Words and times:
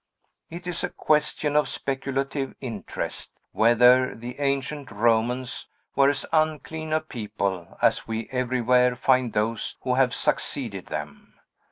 It 0.49 0.65
is 0.65 0.83
a 0.83 0.89
question 0.89 1.55
of 1.55 1.69
speculative 1.69 2.55
interest, 2.59 3.33
whether 3.51 4.15
the 4.15 4.39
ancient 4.39 4.89
Romans 4.89 5.69
were 5.95 6.09
as 6.09 6.25
unclean 6.33 6.91
a 6.91 7.01
people 7.01 7.77
as 7.83 8.07
we 8.07 8.27
everywhere 8.31 8.95
find 8.95 9.31
those 9.31 9.77
who 9.83 9.93
have 9.93 10.15
succeeded 10.15 10.87
them. 10.87 11.35